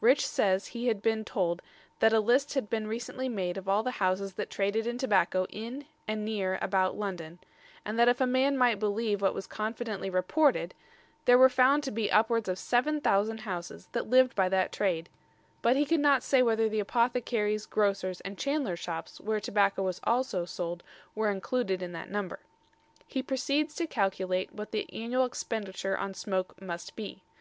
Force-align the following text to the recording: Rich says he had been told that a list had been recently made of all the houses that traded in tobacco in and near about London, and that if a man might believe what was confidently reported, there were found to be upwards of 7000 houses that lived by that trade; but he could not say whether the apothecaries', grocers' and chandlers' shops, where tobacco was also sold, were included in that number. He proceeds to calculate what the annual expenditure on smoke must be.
Rich 0.00 0.24
says 0.24 0.68
he 0.68 0.86
had 0.86 1.02
been 1.02 1.24
told 1.24 1.60
that 1.98 2.12
a 2.12 2.20
list 2.20 2.54
had 2.54 2.70
been 2.70 2.86
recently 2.86 3.28
made 3.28 3.56
of 3.56 3.68
all 3.68 3.82
the 3.82 3.90
houses 3.98 4.34
that 4.34 4.48
traded 4.48 4.86
in 4.86 4.98
tobacco 4.98 5.46
in 5.50 5.86
and 6.06 6.24
near 6.24 6.60
about 6.62 6.96
London, 6.96 7.40
and 7.84 7.98
that 7.98 8.08
if 8.08 8.20
a 8.20 8.24
man 8.24 8.56
might 8.56 8.78
believe 8.78 9.20
what 9.20 9.34
was 9.34 9.48
confidently 9.48 10.08
reported, 10.08 10.74
there 11.24 11.36
were 11.36 11.48
found 11.48 11.82
to 11.82 11.90
be 11.90 12.08
upwards 12.08 12.48
of 12.48 12.56
7000 12.56 13.40
houses 13.40 13.88
that 13.90 14.08
lived 14.08 14.36
by 14.36 14.48
that 14.48 14.70
trade; 14.70 15.08
but 15.60 15.74
he 15.74 15.84
could 15.84 15.98
not 15.98 16.22
say 16.22 16.40
whether 16.40 16.68
the 16.68 16.78
apothecaries', 16.78 17.66
grocers' 17.66 18.20
and 18.20 18.38
chandlers' 18.38 18.78
shops, 18.78 19.20
where 19.20 19.40
tobacco 19.40 19.82
was 19.82 20.00
also 20.04 20.44
sold, 20.44 20.84
were 21.16 21.32
included 21.32 21.82
in 21.82 21.90
that 21.90 22.08
number. 22.12 22.38
He 23.08 23.24
proceeds 23.24 23.74
to 23.74 23.88
calculate 23.88 24.54
what 24.54 24.70
the 24.70 24.88
annual 24.92 25.24
expenditure 25.24 25.98
on 25.98 26.14
smoke 26.14 26.62
must 26.62 26.94
be. 26.94 27.24